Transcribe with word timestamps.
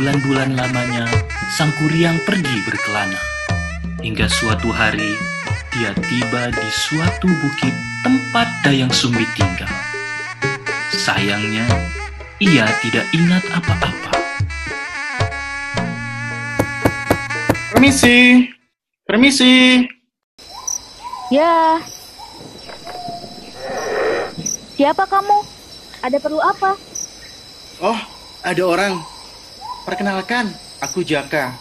berbulan-bulan 0.00 0.56
lamanya, 0.56 1.04
sang 1.60 1.68
kuryang 1.76 2.16
pergi 2.24 2.64
berkelana. 2.64 3.20
Hingga 4.00 4.32
suatu 4.32 4.72
hari, 4.72 5.12
dia 5.76 5.92
tiba 5.92 6.48
di 6.48 6.68
suatu 6.72 7.28
bukit 7.28 7.76
tempat 8.00 8.48
Dayang 8.64 8.88
Sumbi 8.88 9.28
tinggal. 9.36 9.68
Sayangnya, 10.96 11.68
ia 12.40 12.64
tidak 12.80 13.04
ingat 13.12 13.44
apa-apa. 13.52 14.12
Permisi, 17.76 18.48
permisi. 19.04 19.84
Ya. 21.28 21.76
Siapa 24.80 25.04
kamu? 25.04 25.44
Ada 26.00 26.16
perlu 26.16 26.40
apa? 26.40 26.72
Oh, 27.84 28.00
ada 28.40 28.64
orang. 28.64 29.19
Perkenalkan, 29.88 30.52
aku 30.84 31.00
Jaka. 31.00 31.56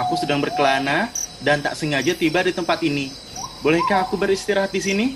Aku 0.00 0.14
sedang 0.16 0.40
berkelana 0.40 1.10
dan 1.42 1.60
tak 1.60 1.74
sengaja 1.76 2.14
tiba 2.14 2.40
di 2.40 2.54
tempat 2.54 2.80
ini. 2.86 3.12
Bolehkah 3.60 4.06
aku 4.06 4.14
beristirahat 4.14 4.70
di 4.70 4.80
sini? 4.80 5.06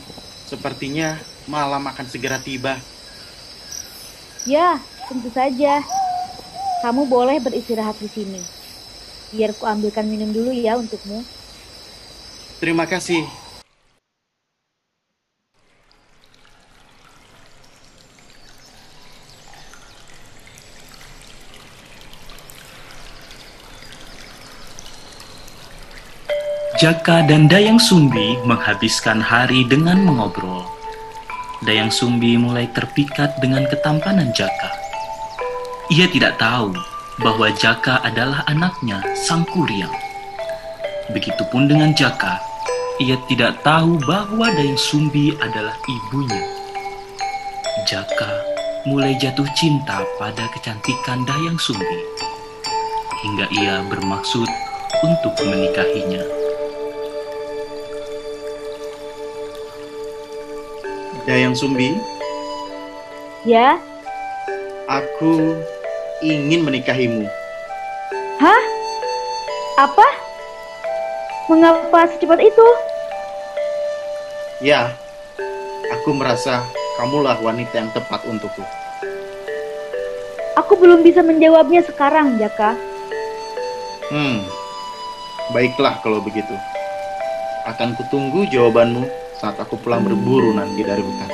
Sepertinya 0.51 1.17
malam 1.49 1.87
akan 1.87 2.07
segera 2.11 2.37
tiba. 2.43 2.77
Ya, 4.45 4.83
tentu 5.07 5.31
saja. 5.31 5.81
Kamu 6.83 7.07
boleh 7.07 7.39
beristirahat 7.39 7.95
di 8.03 8.11
sini. 8.11 8.43
Biar 9.33 9.55
ku 9.57 9.65
ambilkan 9.65 10.05
minum 10.05 10.35
dulu 10.35 10.51
ya 10.51 10.77
untukmu. 10.77 11.23
Terima 12.59 12.85
kasih. 12.85 13.42
Jaka 26.83 27.23
dan 27.31 27.47
Dayang 27.47 27.79
Sumbi 27.79 28.43
menghabiskan 28.43 29.23
hari 29.23 29.63
dengan 29.71 30.03
mengobrol. 30.03 30.67
Dayang 31.63 31.95
Sumbi 31.95 32.35
mulai 32.35 32.67
terpikat 32.75 33.39
dengan 33.39 33.71
ketampanan 33.71 34.35
Jaka. 34.35 34.75
Ia 35.95 36.11
tidak 36.11 36.43
tahu 36.43 36.75
bahwa 37.23 37.55
Jaka 37.55 38.03
adalah 38.03 38.43
anaknya 38.51 38.99
Sang 39.15 39.47
Kuryang. 39.47 39.95
Begitupun 41.15 41.71
dengan 41.71 41.95
Jaka, 41.95 42.43
ia 42.99 43.15
tidak 43.31 43.63
tahu 43.63 44.03
bahwa 44.03 44.51
Dayang 44.51 44.75
Sumbi 44.75 45.39
adalah 45.39 45.79
ibunya. 45.87 46.43
Jaka 47.87 48.43
mulai 48.91 49.15
jatuh 49.23 49.47
cinta 49.55 50.03
pada 50.19 50.51
kecantikan 50.51 51.23
Dayang 51.31 51.63
Sumbi, 51.63 52.03
hingga 53.23 53.47
ia 53.55 53.87
bermaksud 53.87 54.51
untuk 55.07 55.39
menikahinya. 55.47 56.42
Dayang 61.23 61.55
Sumbi, 61.55 61.95
Ya? 63.47 63.79
aku 64.91 65.55
ingin 66.19 66.67
menikahimu. 66.67 67.31
Hah? 68.43 68.63
Apa? 69.79 70.07
Mengapa 71.47 72.11
secepat 72.11 72.43
itu? 72.43 72.67
Ya, 74.67 74.95
aku 75.95 76.11
merasa 76.11 76.67
kamulah 76.99 77.39
wanita 77.39 77.71
yang 77.79 77.91
tepat 77.95 78.27
untukku. 78.27 78.67
Aku 80.59 80.75
belum 80.75 81.07
bisa 81.07 81.23
menjawabnya 81.23 81.87
sekarang, 81.87 82.35
Jaka. 82.43 82.75
Hmm, 84.11 84.43
baiklah 85.55 86.03
kalau 86.03 86.19
begitu. 86.19 86.55
Akan 87.63 87.95
kutunggu 87.95 88.43
jawabanmu 88.51 89.22
saat 89.43 89.59
aku 89.59 89.75
pulang 89.75 90.07
berburu 90.07 90.55
nanti 90.55 90.87
dari 90.87 91.03
hutan. 91.03 91.31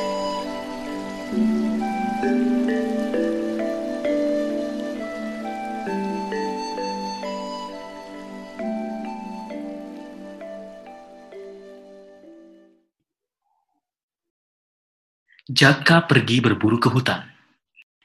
Jaka 15.52 16.08
pergi 16.08 16.40
berburu 16.40 16.80
ke 16.80 16.88
hutan. 16.88 17.28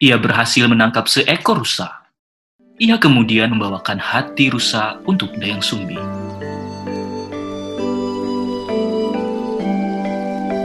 Ia 0.04 0.20
berhasil 0.20 0.68
menangkap 0.68 1.08
seekor 1.08 1.64
rusa. 1.64 2.12
Ia 2.76 3.00
kemudian 3.00 3.56
membawakan 3.56 4.04
hati 4.04 4.52
rusa 4.52 5.00
untuk 5.08 5.32
Dayang 5.40 5.64
Sumbi. 5.64 6.23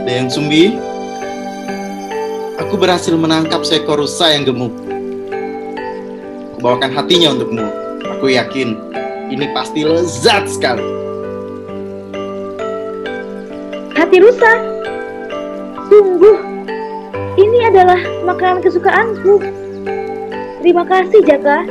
Dayang 0.09 0.33
Sumbi, 0.33 0.73
aku 2.57 2.81
berhasil 2.81 3.13
menangkap 3.13 3.61
seekor 3.61 4.01
rusa 4.01 4.33
yang 4.33 4.41
gemuk. 4.41 4.73
Kubawakan 6.57 6.97
hatinya 6.97 7.37
untukmu. 7.37 7.69
Aku 8.17 8.33
yakin 8.33 8.73
ini 9.29 9.53
pasti 9.53 9.85
lezat 9.85 10.49
sekali. 10.49 10.81
Hati 13.93 14.17
rusa. 14.17 14.49
Sungguh, 15.93 16.41
ini 17.37 17.69
adalah 17.69 18.01
makanan 18.25 18.65
kesukaanku. 18.65 19.45
Terima 20.65 20.89
kasih, 20.89 21.21
Jaka. 21.21 21.69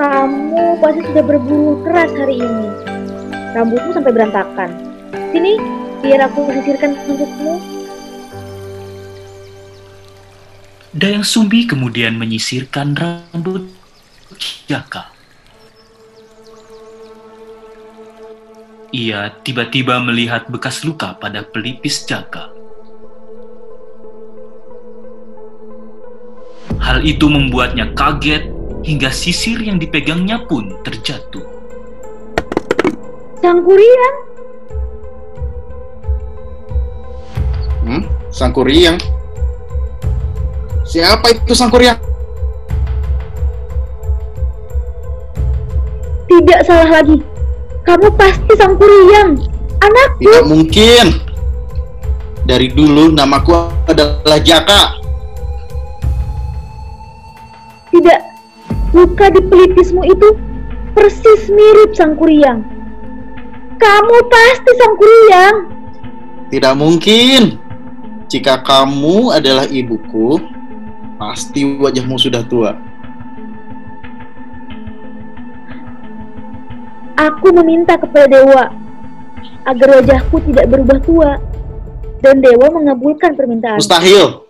Kamu 0.00 0.80
pasti 0.80 1.04
sudah 1.04 1.24
berburu 1.36 1.84
keras 1.84 2.16
hari 2.16 2.40
ini. 2.40 2.66
Rambutmu 3.60 3.92
sampai 3.92 4.16
berantakan. 4.16 4.72
Sini, 5.36 5.81
biar 6.02 6.26
aku 6.26 6.50
sisirkan 6.50 6.98
untukmu. 7.06 7.62
Dayang 10.92 11.24
Sumbi 11.24 11.64
kemudian 11.64 12.18
menyisirkan 12.20 12.92
rambut 12.98 13.70
Jaka. 14.68 15.08
Ia 18.92 19.32
tiba-tiba 19.40 20.04
melihat 20.04 20.52
bekas 20.52 20.84
luka 20.84 21.16
pada 21.16 21.40
pelipis 21.48 22.04
Jaka. 22.04 22.52
Hal 26.82 27.00
itu 27.06 27.24
membuatnya 27.24 27.88
kaget 27.96 28.52
hingga 28.84 29.08
sisir 29.08 29.56
yang 29.64 29.80
dipegangnya 29.80 30.44
pun 30.44 30.76
terjatuh. 30.84 31.46
Sang 33.40 33.64
Kuryang, 33.64 34.16
Sang 38.32 38.50
Kuryang? 38.50 38.96
Siapa 40.88 41.30
itu 41.30 41.52
Sang 41.52 41.68
Kuryang? 41.70 42.12
tidak 46.32 46.60
salah 46.64 46.88
lagi. 47.00 47.16
Kamu 47.82 48.08
pasti 48.14 48.52
Sang 48.58 48.74
Kuryang, 48.78 49.38
anakku. 49.82 50.22
Tidak 50.22 50.46
mungkin. 50.46 51.06
Dari 52.42 52.66
dulu 52.74 53.14
namaku 53.14 53.54
adalah 53.86 54.38
Jaka. 54.42 54.98
Tidak, 57.94 58.20
luka 58.96 59.30
di 59.30 59.40
pelipismu 59.46 60.02
itu 60.02 60.28
persis 60.96 61.46
mirip 61.52 61.94
Sang 61.94 62.18
Kuryang. 62.18 62.66
Kamu 63.78 64.16
pasti 64.26 64.70
Sang 64.78 64.94
Kuryang. 64.98 65.56
Tidak 66.50 66.74
mungkin. 66.74 67.61
Jika 68.32 68.64
kamu 68.64 69.28
adalah 69.28 69.68
ibuku, 69.68 70.40
pasti 71.20 71.76
wajahmu 71.76 72.16
sudah 72.16 72.40
tua. 72.48 72.72
Aku 77.12 77.52
meminta 77.52 78.00
kepada 78.00 78.32
dewa 78.32 78.72
agar 79.68 80.00
wajahku 80.00 80.40
tidak 80.48 80.64
berubah 80.64 80.98
tua. 81.04 81.30
Dan 82.24 82.40
dewa 82.40 82.72
mengabulkan 82.72 83.36
permintaan. 83.36 83.76
Mustahil. 83.76 84.48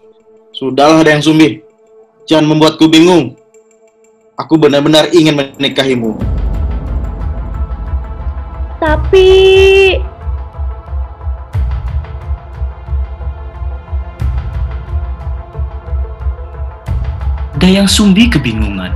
Sudahlah 0.54 1.02
ada 1.02 1.18
yang 1.18 1.24
sumbi. 1.26 1.66
Jangan 2.30 2.54
membuatku 2.54 2.86
bingung. 2.86 3.34
Aku 4.38 4.62
benar-benar 4.62 5.10
ingin 5.10 5.42
menikahimu. 5.58 6.22
Tapi 8.78 9.26
Dayang 17.62 17.86
Sumbi 17.86 18.26
kebingungan. 18.26 18.90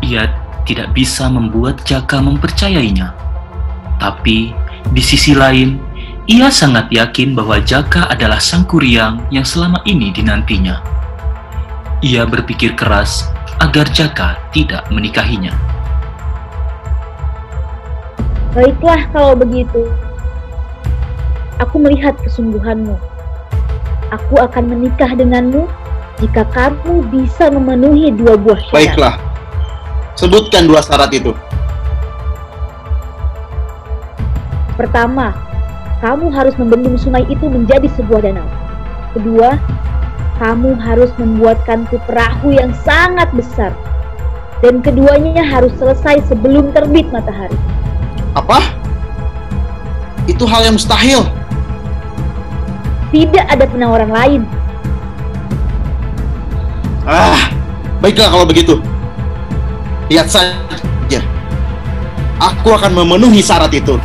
Ia 0.00 0.32
tidak 0.64 0.96
bisa 0.96 1.28
membuat 1.28 1.84
Jaka 1.84 2.16
mempercayainya. 2.16 3.12
Tapi 4.00 4.56
di 4.96 5.02
sisi 5.04 5.36
lain, 5.36 5.76
ia 6.24 6.48
sangat 6.48 6.88
yakin 6.88 7.36
bahwa 7.36 7.60
Jaka 7.60 8.08
adalah 8.08 8.40
sang 8.40 8.64
kuryang 8.64 9.20
yang 9.28 9.44
selama 9.44 9.76
ini 9.84 10.08
dinantinya. 10.08 10.80
Ia 12.00 12.24
berpikir 12.24 12.80
keras 12.80 13.28
agar 13.60 13.92
Jaka 13.92 14.40
tidak 14.56 14.88
menikahinya. 14.88 15.52
Baiklah 18.56 19.04
kalau 19.12 19.36
begitu. 19.36 19.84
Aku 21.60 21.76
melihat 21.76 22.16
kesungguhanmu. 22.24 22.96
Aku 24.16 24.34
akan 24.40 24.64
menikah 24.64 25.12
denganmu 25.12 25.68
jika 26.20 26.44
kamu 26.52 27.00
bisa 27.08 27.48
memenuhi 27.48 28.12
dua 28.12 28.36
buah 28.36 28.60
syarat. 28.68 28.76
Baiklah. 28.76 29.14
Sebutkan 30.20 30.68
dua 30.68 30.84
syarat 30.84 31.08
itu. 31.16 31.32
Pertama, 34.76 35.32
kamu 36.04 36.32
harus 36.32 36.52
membendung 36.60 36.96
sungai 37.00 37.24
itu 37.28 37.48
menjadi 37.48 37.88
sebuah 37.96 38.24
danau. 38.24 38.48
Kedua, 39.16 39.56
kamu 40.40 40.76
harus 40.76 41.12
membuatkanku 41.16 42.00
perahu 42.04 42.52
yang 42.52 42.72
sangat 42.84 43.28
besar. 43.32 43.72
Dan 44.60 44.84
keduanya 44.84 45.40
harus 45.40 45.72
selesai 45.80 46.20
sebelum 46.28 46.72
terbit 46.76 47.08
matahari. 47.08 47.56
Apa? 48.36 48.60
Itu 50.28 50.44
hal 50.44 50.68
yang 50.68 50.76
mustahil. 50.76 51.24
Tidak 53.08 53.44
ada 53.48 53.64
penawaran 53.64 54.12
lain. 54.12 54.44
Ah, 57.10 57.50
baiklah 57.98 58.30
kalau 58.30 58.46
begitu. 58.46 58.78
Lihat 60.06 60.30
saja. 60.30 61.18
Aku 62.38 62.70
akan 62.70 63.02
memenuhi 63.02 63.42
syarat 63.42 63.74
itu. 63.74 63.98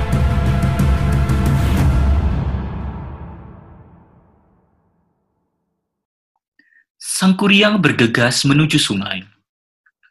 Sang 6.98 7.38
Kuryang 7.38 7.78
bergegas 7.78 8.42
menuju 8.42 8.82
sungai. 8.82 9.22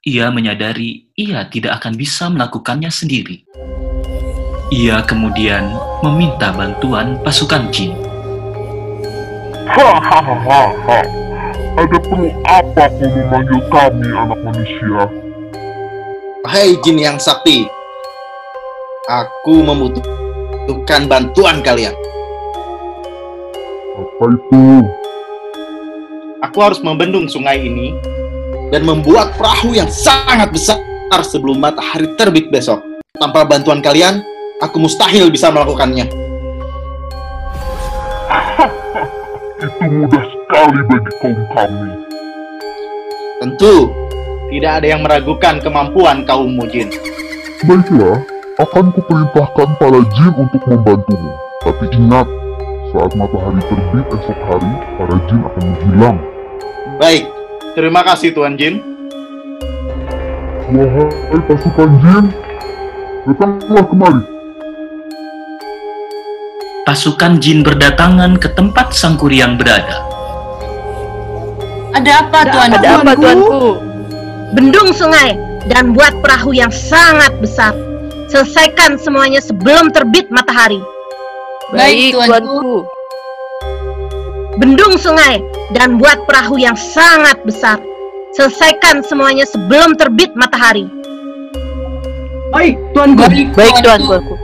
Ia 0.07 0.31
menyadari 0.31 1.11
ia 1.19 1.51
tidak 1.51 1.83
akan 1.83 1.99
bisa 1.99 2.31
melakukannya 2.31 2.95
sendiri. 2.95 3.43
Ia 4.71 5.03
kemudian 5.03 5.67
meminta 6.07 6.55
bantuan 6.55 7.19
pasukan 7.27 7.75
jin. 7.75 7.93
Ada 11.75 11.99
perlu 12.07 12.31
apa 12.47 12.87
kau 12.87 13.11
memanggil 13.11 13.59
kami 13.67 14.07
anak 14.15 14.39
manusia? 14.47 15.11
Hai 16.47 16.79
jin 16.87 17.03
yang 17.03 17.19
sakti. 17.19 17.67
Aku 19.11 19.59
membutuhkan 19.59 21.11
bantuan 21.11 21.67
kalian. 21.67 21.91
Apa 23.99 24.25
itu? 24.31 24.87
Aku 26.47 26.59
harus 26.63 26.79
membendung 26.79 27.27
sungai 27.27 27.59
ini 27.59 27.91
dan 28.71 28.87
membuat 28.87 29.35
perahu 29.35 29.75
yang 29.75 29.91
sangat 29.91 30.55
besar 30.55 30.79
sebelum 31.27 31.59
matahari 31.59 32.07
terbit 32.15 32.55
besok. 32.55 32.79
Tanpa 33.19 33.43
bantuan 33.43 33.83
kalian, 33.83 34.23
aku 34.63 34.79
mustahil 34.79 35.27
bisa 35.27 35.51
melakukannya. 35.51 36.07
Itu 39.59 39.85
mudah 39.91 40.44
sekali 40.55 40.81
bagi 40.87 41.13
kaum 41.19 41.41
kami. 41.51 41.91
Tentu, 43.43 43.91
tidak 44.55 44.73
ada 44.79 44.87
yang 44.87 45.03
meragukan 45.03 45.59
kemampuan 45.59 46.23
kaum 46.23 46.55
mujin. 46.55 46.95
Baiklah, 47.67 48.23
akan 48.63 48.95
kuperintahkan 48.95 49.69
para 49.83 50.01
jin 50.15 50.33
untuk 50.39 50.63
membantumu. 50.71 51.35
Tapi 51.59 51.91
ingat, 51.99 52.31
saat 52.95 53.11
matahari 53.19 53.59
terbit 53.67 54.07
esok 54.15 54.39
hari, 54.47 54.73
para 54.95 55.17
jin 55.27 55.41
akan 55.43 55.63
menghilang. 55.75 56.19
Baik, 57.03 57.27
terima 57.75 58.07
kasih 58.07 58.31
Tuan 58.31 58.55
Jin. 58.55 58.79
Wahai 60.71 61.41
pasukan 61.51 61.91
jin, 61.99 62.25
datanglah 63.27 63.85
kemari. 63.91 64.23
Pasukan 66.87 67.43
jin 67.43 67.67
berdatangan 67.67 68.39
ke 68.39 68.55
tempat 68.55 68.95
Sang 68.95 69.19
Kuryang 69.19 69.59
berada. 69.59 70.14
Ada 71.95 72.27
apa 72.27 72.39
tuanku? 72.51 72.75
Ada 72.75 72.89
apa 73.01 73.13
tuanku? 73.15 73.65
Bendung 74.55 74.91
sungai 74.91 75.39
dan 75.71 75.95
buat 75.95 76.15
perahu 76.19 76.51
yang 76.51 76.71
sangat 76.75 77.31
besar. 77.39 77.75
Selesaikan 78.31 78.99
semuanya 78.99 79.39
sebelum 79.39 79.95
terbit 79.95 80.27
matahari. 80.35 80.83
Baik, 81.71 82.19
tuanku. 82.19 82.31
tuanku. 82.31 82.77
Bendung 84.59 84.95
sungai 84.99 85.43
dan 85.75 85.99
buat 85.99 86.23
perahu 86.27 86.59
yang 86.59 86.75
sangat 86.75 87.39
besar. 87.47 87.79
Selesaikan 88.35 89.07
semuanya 89.07 89.47
sebelum 89.47 89.95
terbit 89.95 90.35
matahari. 90.35 90.91
Baik, 92.51 92.75
tuanku. 92.95 93.23
Baik 93.55 93.75
tuanku. 93.83 94.35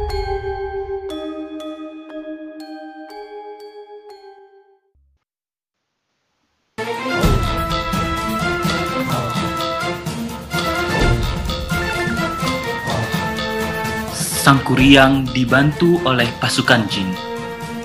Sang 14.50 14.66
Kuryang 14.66 15.30
dibantu 15.30 16.02
oleh 16.02 16.26
pasukan 16.42 16.82
jin. 16.90 17.06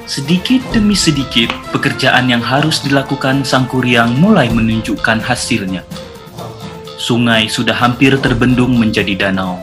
Sedikit 0.10 0.66
demi 0.74 0.98
sedikit, 0.98 1.54
pekerjaan 1.70 2.26
yang 2.26 2.42
harus 2.42 2.82
dilakukan 2.82 3.46
Sang 3.46 3.70
Kuryang 3.70 4.18
mulai 4.18 4.50
menunjukkan 4.50 5.22
hasilnya. 5.22 5.86
Sungai 6.98 7.46
sudah 7.54 7.78
hampir 7.78 8.18
terbendung 8.18 8.82
menjadi 8.82 9.14
danau, 9.14 9.62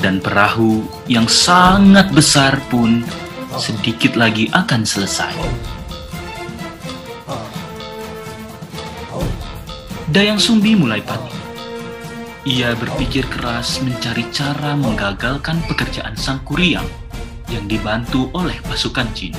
dan 0.00 0.16
perahu 0.16 0.88
yang 1.12 1.28
sangat 1.28 2.08
besar 2.08 2.56
pun 2.72 3.04
sedikit 3.60 4.16
lagi 4.16 4.48
akan 4.48 4.80
selesai. 4.80 5.36
Dayang 10.08 10.40
Sumbi 10.40 10.72
mulai 10.72 11.04
panik. 11.04 11.33
Ia 12.44 12.76
berpikir 12.76 13.24
keras 13.32 13.80
mencari 13.80 14.20
cara 14.28 14.76
menggagalkan 14.76 15.64
pekerjaan 15.64 16.12
Sang 16.12 16.44
Kuryang 16.44 16.84
yang 17.48 17.64
dibantu 17.64 18.28
oleh 18.36 18.52
pasukan 18.68 19.08
jin. 19.16 19.32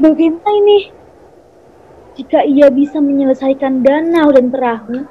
Bagaimana 0.00 0.48
ini? 0.48 0.88
Jika 2.16 2.40
ia 2.48 2.72
bisa 2.72 3.04
menyelesaikan 3.04 3.84
danau 3.84 4.32
dan 4.32 4.48
perahu, 4.48 5.04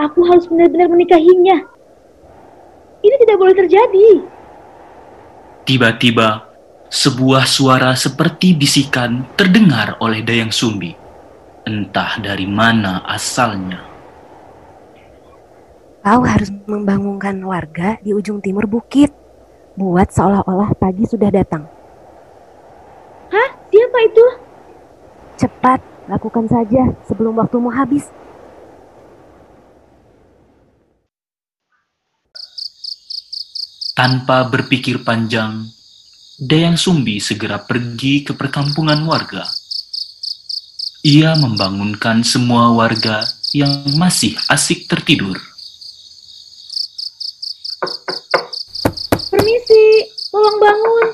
aku 0.00 0.24
harus 0.24 0.48
benar-benar 0.48 0.88
menikahinya. 0.88 1.68
Ini 3.04 3.16
tidak 3.20 3.36
boleh 3.36 3.52
terjadi. 3.52 4.35
Tiba-tiba, 5.66 6.46
sebuah 6.86 7.42
suara 7.42 7.90
seperti 7.98 8.54
bisikan 8.54 9.26
terdengar 9.34 9.98
oleh 9.98 10.22
Dayang 10.22 10.54
Sumbi. 10.54 10.94
Entah 11.66 12.22
dari 12.22 12.46
mana 12.46 13.02
asalnya. 13.02 13.82
Kau 16.06 16.22
harus 16.22 16.54
membangunkan 16.70 17.34
warga 17.42 17.98
di 17.98 18.14
ujung 18.14 18.38
timur 18.38 18.70
bukit. 18.70 19.10
Buat 19.74 20.14
seolah-olah 20.14 20.70
pagi 20.78 21.02
sudah 21.02 21.34
datang. 21.34 21.66
Hah? 23.34 23.50
Siapa 23.66 23.98
itu? 24.06 24.26
Cepat, 25.34 25.82
lakukan 26.06 26.46
saja 26.46 26.94
sebelum 27.10 27.42
waktumu 27.42 27.74
habis. 27.74 28.06
Tanpa 33.96 34.44
berpikir 34.44 35.00
panjang, 35.08 35.72
Dayang 36.36 36.76
Sumbi 36.76 37.16
segera 37.16 37.64
pergi 37.64 38.28
ke 38.28 38.36
perkampungan 38.36 39.00
warga. 39.08 39.40
Ia 41.00 41.32
membangunkan 41.40 42.20
semua 42.20 42.76
warga 42.76 43.24
yang 43.56 43.72
masih 43.96 44.36
asik 44.52 44.84
tertidur. 44.84 45.40
Permisi, 49.32 50.12
tolong 50.28 50.60
bangun. 50.60 51.06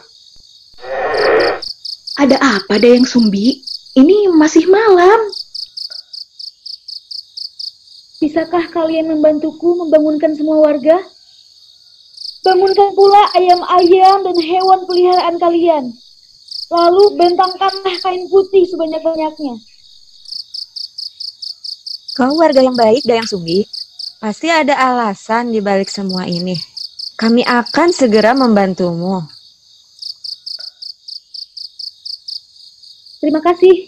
Ada 2.19 2.35
apa 2.59 2.83
Dayang 2.83 3.07
Sumbi? 3.07 3.63
Ini 3.95 4.27
masih 4.35 4.67
malam. 4.67 5.31
Bisakah 8.19 8.75
kalian 8.75 9.07
membantuku 9.07 9.87
membangunkan 9.87 10.35
semua 10.35 10.67
warga? 10.67 10.99
Bangunkan 12.43 12.91
pula 12.99 13.23
ayam-ayam 13.39 14.27
dan 14.27 14.37
hewan 14.43 14.81
peliharaan 14.83 15.37
kalian. 15.39 15.85
Lalu 16.75 17.05
bentangkanlah 17.15 17.97
kain 18.03 18.27
putih 18.27 18.67
sebanyak-banyaknya. 18.67 19.55
Kau 22.19 22.35
warga 22.37 22.61
yang 22.61 22.75
baik, 22.75 23.07
Dayang 23.07 23.31
Sumbi. 23.31 23.65
Pasti 24.19 24.51
ada 24.51 24.75
alasan 24.75 25.55
di 25.55 25.63
balik 25.63 25.89
semua 25.89 26.27
ini. 26.27 26.59
Kami 27.15 27.47
akan 27.47 27.89
segera 27.95 28.35
membantumu. 28.35 29.23
Terima 33.23 33.39
kasih. 33.39 33.87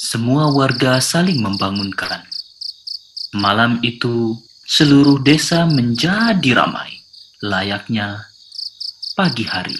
Semua 0.00 0.48
warga 0.48 0.96
saling 0.98 1.38
membangunkan. 1.44 2.24
Malam 3.36 3.78
itu, 3.84 4.34
seluruh 4.70 5.18
desa 5.26 5.66
menjadi 5.66 6.54
ramai, 6.54 7.02
layaknya 7.42 8.22
pagi 9.18 9.42
hari. 9.42 9.74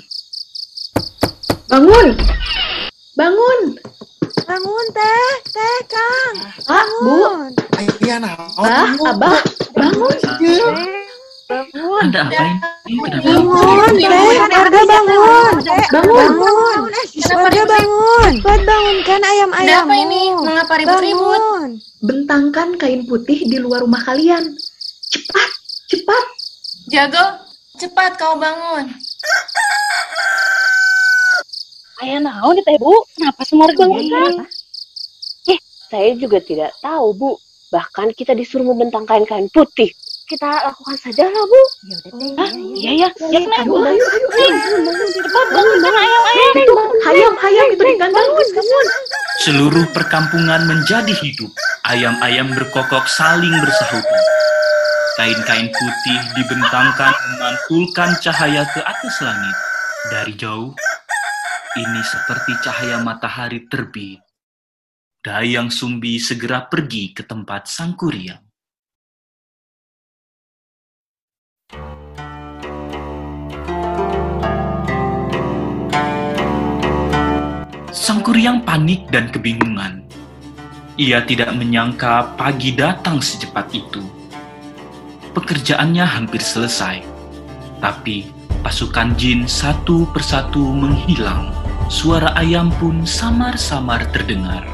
Bangun! 1.70 2.18
Bangun! 3.14 3.78
Bangun 4.50 4.86
teh, 4.90 5.34
teh 5.54 5.78
Kang. 5.86 6.34
Ah, 6.66 6.82
Bu. 7.06 7.06
Bangun. 7.06 7.50
Iya, 8.02 8.18
nah. 8.18 8.34
Ah, 8.58 8.90
Abah, 9.14 9.38
bangun! 9.78 10.16
Bangun. 11.46 11.98
Ada 12.10 12.26
apa 12.26 12.42
ini? 12.42 12.58
Bangun, 13.22 13.90
teh. 13.94 14.26
Warga 14.42 14.80
bangun. 14.90 15.54
Bangun! 15.94 16.80
Warga 17.30 17.62
bangun. 17.62 18.32
Buat 18.42 18.62
bangunkan 18.66 19.20
ayam-ayammu. 19.22 19.86
Kenapa 19.86 19.94
ini? 20.02 20.22
Mengapa 20.34 20.72
ribut-ribut? 20.82 21.38
Bangun. 21.38 21.70
Bentangkan 22.02 22.68
kain 22.74 23.06
putih 23.06 23.38
di 23.46 23.62
luar 23.62 23.86
rumah 23.86 24.02
kalian. 24.02 24.50
Cepat, 25.10 25.50
cepat. 25.90 26.24
Jago, 26.86 27.24
cepat 27.82 28.14
kau 28.14 28.38
bangun. 28.38 28.86
Ayah 32.00 32.18
naon 32.22 32.56
nih 32.56 32.64
teh 32.64 32.76
bu? 32.80 32.94
Kenapa 33.18 33.42
semua 33.44 33.68
harus 33.68 33.76
bangunkan? 33.76 34.46
Eh, 35.50 35.58
saya 35.90 36.16
juga 36.16 36.40
tidak 36.40 36.72
tahu, 36.80 37.12
Bu. 37.12 37.30
Bahkan 37.74 38.16
kita 38.16 38.32
disuruh 38.32 38.64
membentangkan 38.72 39.26
kain 39.28 39.50
putih. 39.52 39.92
Kita 40.24 40.46
lakukan 40.46 40.96
saja 40.96 41.26
lah, 41.26 41.44
Bu. 41.44 41.62
Ya 41.90 41.96
udah 42.00 42.12
teh. 42.14 42.30
Hah? 42.38 42.50
Iya 42.54 42.90
ya, 43.04 43.08
ya 43.34 43.38
kenapa? 43.44 43.66
Ayo, 43.66 43.76
ayo, 43.84 44.06
ayo, 44.06 44.28
ayo. 44.32 45.06
Cepat 45.10 45.46
bangun 45.52 45.78
bangun 45.82 46.00
ayam 46.00 46.22
ayam. 46.24 46.52
Itu, 46.54 46.74
hayam, 47.04 47.34
hayam 47.36 47.66
itu 47.74 47.82
di 47.82 47.94
kandang. 47.98 48.28
Bangun. 48.30 48.86
Seluruh 49.42 49.84
perkampungan 49.92 50.60
menjadi 50.70 51.12
hidup. 51.18 51.50
Ayam-ayam 51.84 52.54
berkokok 52.54 53.10
saling 53.10 53.52
bersahutan. 53.60 54.22
Kain-kain 55.20 55.68
putih 55.68 56.20
dibentangkan 56.32 57.12
memantulkan 57.12 58.16
cahaya 58.24 58.64
ke 58.72 58.80
atas 58.80 59.20
langit. 59.20 59.52
Dari 60.08 60.32
jauh, 60.32 60.72
ini 61.76 62.00
seperti 62.00 62.56
cahaya 62.64 63.04
matahari 63.04 63.68
terbit. 63.68 64.24
Dayang 65.20 65.68
Sumbi 65.68 66.16
segera 66.16 66.64
pergi 66.64 67.12
ke 67.12 67.28
tempat 67.28 67.68
sang 67.68 68.00
kuryang. 68.00 68.40
Sang 77.92 78.24
kuryang 78.24 78.64
panik 78.64 79.04
dan 79.12 79.28
kebingungan. 79.28 80.00
Ia 80.96 81.20
tidak 81.28 81.52
menyangka 81.52 82.40
pagi 82.40 82.72
datang 82.72 83.20
secepat 83.20 83.68
itu. 83.76 84.19
Pekerjaannya 85.30 86.02
hampir 86.02 86.42
selesai, 86.42 87.06
tapi 87.78 88.34
pasukan 88.66 89.14
jin 89.14 89.46
satu 89.46 90.10
persatu 90.10 90.58
menghilang. 90.58 91.54
Suara 91.86 92.34
ayam 92.34 92.74
pun 92.82 93.06
samar-samar 93.06 94.10
terdengar. 94.10 94.66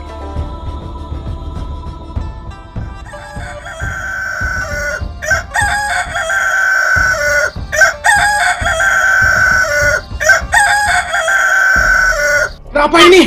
Kenapa 12.72 12.96
ini? 13.12 13.24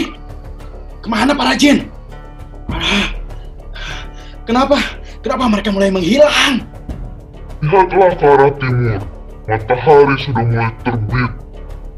Ke 1.01 1.07
mana 1.09 1.38
para 1.38 1.53
jin? 1.53 1.89
Kenapa? 4.50 4.81
Kenapa 5.21 5.43
mereka 5.45 5.69
mulai 5.69 5.93
menghilang? 5.93 6.78
Lihatlah 7.59 8.15
ke 8.15 8.23
arah 8.23 8.51
timur. 8.55 9.03
Matahari 9.43 10.15
sudah 10.23 10.43
mulai 10.47 10.71
terbit. 10.87 11.31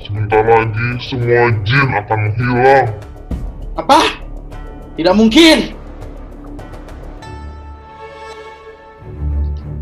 Sebentar 0.02 0.42
lagi 0.42 0.90
semua 1.06 1.54
jin 1.62 1.88
akan 1.94 2.18
menghilang. 2.18 2.90
Apa? 3.78 4.00
Tidak 4.98 5.14
mungkin. 5.14 5.78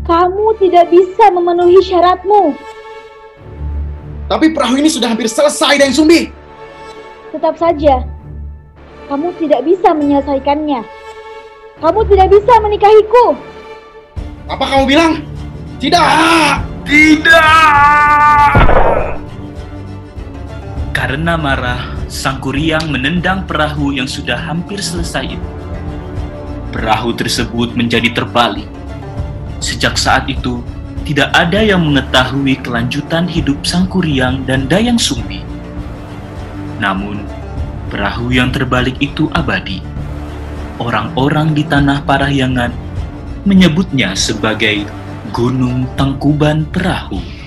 Kamu 0.04 0.46
tidak 0.60 0.92
bisa 0.92 1.24
memenuhi 1.32 1.80
syaratmu. 1.80 2.52
Tapi 4.28 4.52
perahu 4.52 4.76
ini 4.76 4.92
sudah 4.92 5.16
hampir 5.16 5.32
selesai, 5.32 5.80
Dayang 5.80 5.96
Sumbi. 5.96 6.28
Tetap 7.32 7.56
saja, 7.56 8.04
kamu 9.08 9.32
tidak 9.40 9.64
bisa 9.64 9.96
menyelesaikannya. 9.96 10.82
Kamu 11.80 12.00
tidak 12.10 12.28
bisa 12.28 12.52
menikahiku. 12.60 13.32
Apa 14.50 14.64
kamu 14.66 14.84
bilang? 14.84 15.29
Tidak. 15.80 16.60
Tidak! 16.84 18.52
Karena 20.92 21.40
marah, 21.40 21.96
sang 22.04 22.36
kuryang 22.36 22.92
menendang 22.92 23.48
perahu 23.48 23.96
yang 23.96 24.04
sudah 24.04 24.36
hampir 24.36 24.84
selesai 24.84 25.40
itu. 25.40 25.50
Perahu 26.68 27.16
tersebut 27.16 27.72
menjadi 27.72 28.12
terbalik. 28.12 28.68
Sejak 29.64 29.96
saat 29.96 30.28
itu, 30.28 30.60
tidak 31.08 31.32
ada 31.32 31.64
yang 31.64 31.80
mengetahui 31.80 32.60
kelanjutan 32.60 33.24
hidup 33.24 33.64
sang 33.64 33.88
kuryang 33.88 34.44
dan 34.44 34.68
dayang 34.68 35.00
sumbi. 35.00 35.40
Namun, 36.76 37.24
perahu 37.88 38.28
yang 38.28 38.52
terbalik 38.52 39.00
itu 39.00 39.32
abadi. 39.32 39.80
Orang-orang 40.76 41.56
di 41.56 41.64
tanah 41.64 42.04
Parahyangan 42.04 42.72
menyebutnya 43.48 44.12
sebagai 44.12 44.99
Gunung 45.30 45.86
Tangkuban 45.94 46.66
Perahu. 46.74 47.39